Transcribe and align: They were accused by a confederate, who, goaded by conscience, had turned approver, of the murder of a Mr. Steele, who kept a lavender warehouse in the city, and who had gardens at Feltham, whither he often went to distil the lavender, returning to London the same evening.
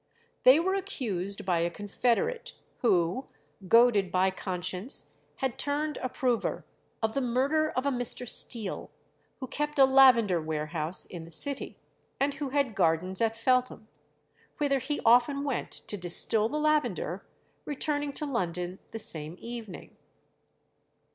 They 0.45 0.59
were 0.59 0.73
accused 0.73 1.45
by 1.45 1.59
a 1.59 1.69
confederate, 1.69 2.53
who, 2.79 3.27
goaded 3.67 4.11
by 4.11 4.31
conscience, 4.31 5.11
had 5.35 5.59
turned 5.59 5.99
approver, 6.01 6.65
of 7.03 7.13
the 7.13 7.21
murder 7.21 7.69
of 7.69 7.85
a 7.85 7.91
Mr. 7.91 8.27
Steele, 8.27 8.89
who 9.39 9.45
kept 9.45 9.77
a 9.77 9.85
lavender 9.85 10.41
warehouse 10.41 11.05
in 11.05 11.23
the 11.23 11.29
city, 11.29 11.77
and 12.19 12.33
who 12.33 12.49
had 12.49 12.73
gardens 12.73 13.21
at 13.21 13.37
Feltham, 13.37 13.89
whither 14.57 14.79
he 14.79 14.99
often 15.05 15.43
went 15.43 15.69
to 15.69 15.97
distil 15.97 16.49
the 16.49 16.57
lavender, 16.57 17.23
returning 17.65 18.11
to 18.13 18.25
London 18.25 18.79
the 18.89 18.97
same 18.97 19.35
evening. 19.39 19.95